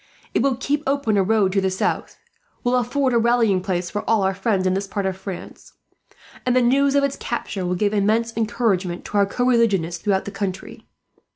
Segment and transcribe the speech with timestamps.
[0.33, 2.17] It will keep open a road to the south;
[2.63, 5.73] will afford a rallying place for all our friends, in this part of France;
[6.43, 10.25] and the news of its capture will give immense encouragement to our co religionists throughout
[10.25, 10.87] the country.